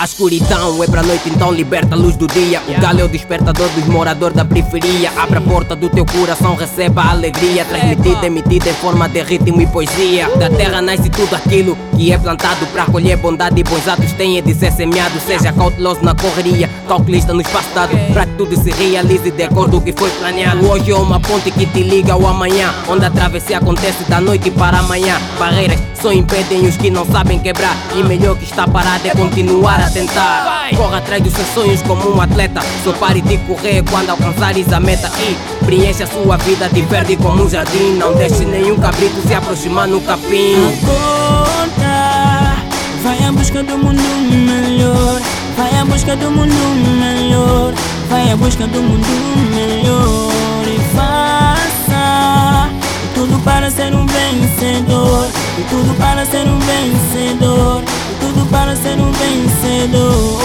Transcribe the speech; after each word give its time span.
A 0.00 0.04
escuridão 0.04 0.82
é 0.82 0.86
pra 0.86 1.02
noite, 1.02 1.28
então 1.28 1.52
liberta 1.52 1.94
a 1.94 1.98
luz 1.98 2.16
do 2.16 2.26
dia. 2.26 2.62
O 2.66 2.80
galo 2.80 3.00
é 3.02 3.04
o 3.04 3.08
despertador 3.08 3.68
dos 3.68 3.84
moradores 3.84 4.34
da 4.34 4.46
periferia. 4.46 5.12
Abre 5.14 5.36
a 5.36 5.40
porta 5.42 5.76
do 5.76 5.90
teu 5.90 6.06
coração, 6.06 6.54
receba 6.54 7.02
a 7.02 7.10
alegria. 7.10 7.66
Transmitida, 7.66 8.26
emitida 8.26 8.70
em 8.70 8.74
forma 8.76 9.06
de 9.10 9.22
ritmo 9.22 9.60
e 9.60 9.66
poesia. 9.66 10.26
Da 10.38 10.48
terra 10.48 10.80
nasce 10.80 11.10
tudo 11.10 11.36
aquilo 11.36 11.76
que 12.00 12.12
é 12.12 12.16
plantado 12.16 12.66
para 12.68 12.86
colher 12.86 13.18
bondade 13.18 13.60
e 13.60 13.62
bons 13.62 13.86
atos. 13.86 14.10
Tem 14.12 14.42
de 14.42 14.54
ser 14.54 14.72
semeado. 14.72 15.20
Seja 15.20 15.52
cauteloso 15.52 16.00
na 16.02 16.14
correria, 16.14 16.66
calculista 16.88 17.34
no 17.34 17.42
espaço 17.42 17.68
dado. 17.74 17.94
Para 18.14 18.24
que 18.24 18.32
tudo 18.38 18.56
se 18.56 18.70
realize 18.70 19.30
de 19.30 19.42
acordo 19.42 19.72
com 19.72 19.76
o 19.76 19.80
que 19.82 19.92
foi 19.92 20.08
planeado. 20.12 20.66
Hoje 20.66 20.90
é 20.90 20.94
uma 20.94 21.20
ponte 21.20 21.50
que 21.50 21.66
te 21.66 21.82
liga 21.82 22.14
ao 22.14 22.26
amanhã. 22.26 22.72
Onde 22.88 23.04
a 23.04 23.10
travessia 23.10 23.58
acontece 23.58 24.02
da 24.04 24.18
noite 24.18 24.50
para 24.50 24.78
amanhã. 24.78 25.20
Barreiras 25.38 25.78
só 26.00 26.10
impedem 26.10 26.66
os 26.66 26.74
que 26.78 26.90
não 26.90 27.04
sabem 27.04 27.38
quebrar. 27.38 27.76
E 27.94 28.02
melhor 28.02 28.34
que 28.34 28.44
está 28.44 28.66
parado 28.66 29.06
é 29.06 29.10
continuar 29.10 29.78
a 29.78 29.90
tentar. 29.90 30.70
Corra 30.74 30.98
atrás 30.98 31.22
dos 31.22 31.34
seus 31.34 31.48
sonhos 31.48 31.82
como 31.82 32.16
um 32.16 32.18
atleta. 32.18 32.62
Só 32.82 32.94
pare 32.94 33.20
de 33.20 33.36
correr 33.38 33.84
quando 33.90 34.08
alcançares 34.08 34.72
a 34.72 34.80
meta. 34.80 35.12
E 35.20 35.66
preencha 35.66 36.04
a 36.04 36.06
sua 36.06 36.38
vida 36.38 36.66
de 36.70 36.80
verde 36.80 37.16
como 37.16 37.44
um 37.44 37.50
jardim. 37.50 37.98
Não 37.98 38.14
deixe 38.14 38.46
nenhum 38.46 38.78
cabrito 38.78 39.20
se 39.28 39.34
aproximar 39.34 39.86
no 39.86 40.00
capim. 40.00 41.19
Vai 43.02 43.18
em 43.22 43.32
busca 43.32 43.62
do 43.62 43.78
mundo 43.78 44.02
melhor. 44.46 45.20
Vai 45.56 45.80
em 45.80 45.86
busca 45.86 46.14
do 46.16 46.30
mundo 46.30 46.54
melhor. 46.98 47.72
Vai 48.10 48.30
em 48.30 48.36
busca 48.36 48.66
do 48.66 48.82
mundo 48.82 49.06
melhor. 49.54 50.32
E 50.66 50.78
faça 50.94 52.68
tudo 53.14 53.42
para 53.42 53.70
ser 53.70 53.94
um 53.94 54.06
vencedor. 54.06 55.28
E 55.58 55.62
tudo 55.70 55.94
para 55.96 56.26
ser 56.26 56.46
um 56.46 56.58
vencedor. 56.58 57.82
E 57.82 58.14
tudo 58.20 58.46
para 58.50 58.76
ser 58.76 58.98
um 59.00 59.10
vencedor. 59.12 60.40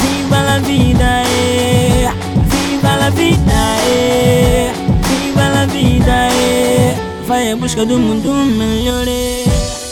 Viva 0.00 0.36
a 0.36 0.58
vida, 0.58 1.04
é. 1.04 2.12
Viva 2.46 3.06
a 3.06 3.10
vida, 3.10 3.52
é. 3.86 4.72
Viva 5.02 5.62
a 5.62 5.66
vida, 5.66 6.12
é. 6.12 6.94
Vai 7.26 7.52
em 7.52 7.56
busca 7.56 7.86
do 7.86 7.98
mundo 7.98 8.30
melhor. 8.32 9.08
É. 9.08 9.44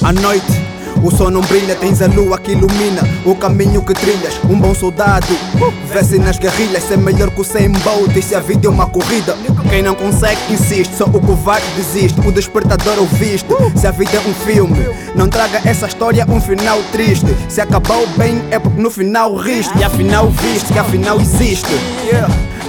À 0.03 0.12
noite, 0.12 0.70
o 1.03 1.11
sol 1.11 1.31
não 1.31 1.41
brilha, 1.41 1.75
tens 1.75 2.03
a 2.03 2.06
lua 2.06 2.39
que 2.39 2.53
ilumina 2.53 3.03
o 3.25 3.34
caminho 3.34 3.83
que 3.83 3.95
trilhas. 3.95 4.41
Um 4.48 4.59
bom 4.59 4.75
soldado, 4.75 5.27
vê-se 5.93 6.19
nas 6.19 6.39
guerrilhas, 6.39 6.84
ser 6.84 6.98
melhor 6.98 7.31
que 7.31 7.41
o 7.41 7.45
100 7.45 7.73
Bolt. 7.73 8.17
E 8.17 8.23
se 8.23 8.34
a 8.34 8.41
vida 8.41 8.67
é 8.67 8.70
uma 8.70 8.87
corrida, 8.87 9.37
quem 9.69 9.83
não 9.83 9.95
consegue 9.95 10.41
insiste, 10.51 10.95
só 10.97 11.05
o 11.05 11.21
covarde 11.21 11.67
desiste. 11.77 12.21
O 12.27 12.33
despertador 12.33 12.98
ouviste. 12.98 13.48
Se 13.77 13.87
a 13.87 13.91
vida 13.91 14.17
é 14.17 14.21
um 14.21 14.34
filme, 14.34 14.78
não 15.15 15.28
traga 15.28 15.61
essa 15.65 15.87
história 15.87 16.27
um 16.28 16.41
final 16.41 16.81
triste. 16.93 17.27
Se 17.48 17.61
acabou 17.61 18.06
bem, 18.17 18.43
é 18.51 18.59
porque 18.59 18.81
no 18.81 18.91
final 18.91 19.34
riste. 19.34 19.77
E 19.78 19.84
afinal 19.84 20.28
viste 20.31 20.73
que 20.73 20.78
afinal 20.78 21.21
existe. 21.21 21.71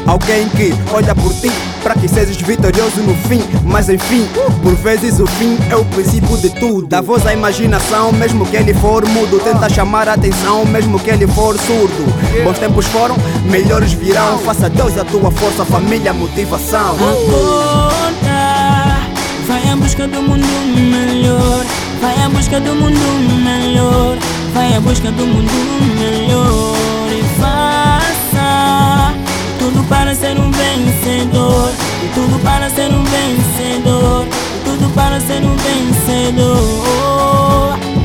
Alguém 0.06 0.50
que 0.50 0.74
olha 0.94 1.14
por 1.14 1.34
ti 1.34 1.52
para 1.82 1.96
que 1.96 2.08
sejas 2.08 2.38
vitorioso 2.38 3.02
no 3.02 3.16
fim, 3.28 3.42
mas 3.64 3.90
enfim, 3.90 4.28
por 4.62 4.76
vezes 4.76 5.20
o 5.20 5.26
fim 5.26 5.58
é 5.70 5.76
o 5.76 5.84
princípio 5.86 6.38
de 6.38 6.50
tudo. 6.50 6.88
Dá 6.88 7.02
voz 7.02 7.26
à 7.26 7.34
imaginação, 7.34 8.12
mesmo 8.12 8.46
que 8.46 8.56
ele 8.56 8.74
for 8.74 9.08
mudo. 9.08 9.40
Tenta 9.40 9.70
chamar 9.70 10.08
a 10.08 10.14
atenção, 10.14 10.66
mesmo 10.66 11.00
que 11.00 11.10
ele 11.10 11.28
for 11.28 11.58
surdo. 11.58 12.06
Bons 12.44 12.60
tempos 12.60 12.86
foram, 12.88 13.16
melhores 13.46 13.94
virão. 13.94 14.38
Faça 14.40 14.70
Deus 14.70 14.98
a 14.98 15.04
tua 15.04 15.32
força, 15.32 15.66
família, 15.66 16.14
motivação. 16.14 16.96
Acorda, 16.96 18.32
vai 19.48 19.72
em 19.72 19.78
busca 19.78 20.08
do 20.08 20.22
mundo 20.22 20.48
melhor. 20.76 21.66
Vai 22.02 22.26
em 22.26 22.30
busca 22.30 22.60
do 22.60 22.76
mundo 22.76 23.44
melhor. 23.44 24.18
Vai 24.54 24.74
em 24.76 24.82
busca 24.82 25.12
do 25.12 25.26
mundo 25.26 25.52
melhor. 26.00 26.21
Para 32.44 32.70
ser 32.70 32.92
um 32.92 33.04
vencedor. 33.04 34.28
Tudo 34.64 34.90
para 34.94 35.20
ser 35.20 35.44
um 35.44 35.56
vencedor. 35.56 36.58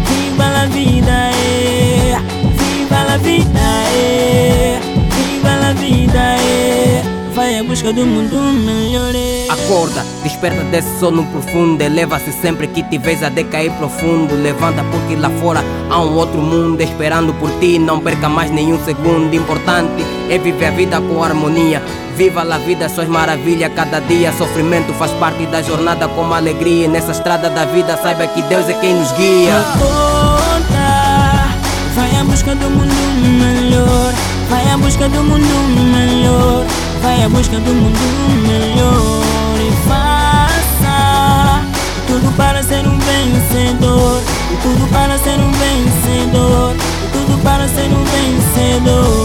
Viva 0.06 0.44
a 0.44 0.66
vida, 0.66 1.12
é. 1.12 2.20
Viva 2.56 3.14
a 3.14 3.16
vida, 3.18 3.55
busca 7.76 7.92
do 7.92 8.06
mundo 8.06 8.36
melhor. 8.64 9.14
É. 9.14 9.46
Acorda, 9.50 10.02
desperta 10.22 10.64
desse 10.64 10.98
sono 10.98 11.26
profundo. 11.26 11.82
Eleva-se 11.82 12.32
sempre 12.32 12.66
que 12.68 12.82
te 12.82 12.96
vês 12.96 13.22
a 13.22 13.28
decair 13.28 13.70
profundo. 13.72 14.34
Levanta 14.34 14.82
porque 14.84 15.14
lá 15.14 15.28
fora 15.28 15.62
há 15.90 16.00
um 16.00 16.14
outro 16.14 16.40
mundo 16.40 16.80
esperando 16.80 17.34
por 17.34 17.50
ti. 17.60 17.78
Não 17.78 18.00
perca 18.00 18.30
mais 18.30 18.50
nenhum 18.50 18.82
segundo. 18.82 19.34
Importante 19.34 20.02
é 20.30 20.38
viver 20.38 20.68
a 20.68 20.70
vida 20.70 21.00
com 21.02 21.22
harmonia. 21.22 21.82
Viva 22.16 22.42
a 22.42 22.58
vida, 22.58 22.88
suas 22.88 23.08
maravilhas 23.08 23.70
cada 23.74 24.00
dia. 24.00 24.32
Sofrimento 24.32 24.94
faz 24.94 25.10
parte 25.12 25.44
da 25.44 25.60
jornada 25.60 26.08
como 26.08 26.32
alegria. 26.32 26.86
E 26.86 26.88
nessa 26.88 27.12
estrada 27.12 27.50
da 27.50 27.66
vida, 27.66 27.98
saiba 27.98 28.26
que 28.26 28.40
Deus 28.42 28.66
é 28.70 28.72
quem 28.72 28.94
nos 28.94 29.12
guia. 29.12 29.54
Acorda, 29.54 30.78
vai 31.94 32.20
em 32.20 32.24
busca 32.24 32.54
do 32.54 32.70
mundo 32.70 32.94
melhor. 33.38 34.14
Vai 34.48 34.66
em 34.66 34.78
busca 34.78 35.08
do 35.10 35.22
mundo 35.22 35.92
melhor. 35.92 36.64
Vai 37.02 37.22
em 37.22 37.28
busca 37.28 37.58
do 37.58 37.74
mundo 37.74 37.98
melhor. 38.46 39.22
E 39.58 39.88
faça 39.88 41.62
tudo 42.06 42.32
para 42.36 42.62
ser 42.62 42.86
um 42.86 42.98
vencedor. 42.98 44.22
Tudo 44.62 44.86
para 44.92 45.18
ser 45.18 45.38
um 45.38 45.52
vencedor. 45.52 46.74
Tudo 47.12 47.42
para 47.42 47.68
ser 47.68 47.88
um 47.92 48.04
vencedor. 48.04 49.15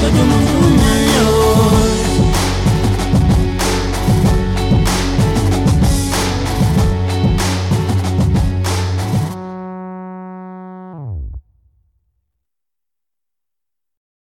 Todo 0.00 0.24
mundo 0.24 0.82
maior 0.82 1.89